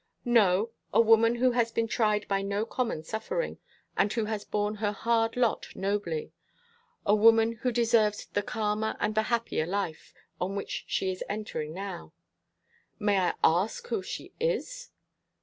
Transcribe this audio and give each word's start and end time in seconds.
"No. 0.25 0.71
A 0.91 0.99
woman 0.99 1.35
who 1.35 1.51
has 1.51 1.71
been 1.71 1.87
tried 1.87 2.27
by 2.27 2.41
no 2.41 2.65
common 2.65 3.03
suffering, 3.03 3.59
and 3.95 4.11
who 4.11 4.25
has 4.25 4.43
borne 4.43 4.73
her 4.81 4.91
hard 4.91 5.37
lot 5.37 5.67
nobly. 5.75 6.33
A 7.05 7.13
woman 7.13 7.57
who 7.61 7.71
deserves 7.71 8.25
the 8.25 8.41
calmer 8.41 8.97
and 8.99 9.13
the 9.13 9.21
happier 9.29 9.67
life 9.67 10.11
on 10.39 10.55
which 10.55 10.85
she 10.87 11.11
is 11.11 11.23
entering 11.29 11.75
now." 11.75 12.13
"May 12.97 13.19
I 13.19 13.35
ask 13.43 13.85
who 13.89 14.01
she 14.01 14.33
is?" 14.39 14.89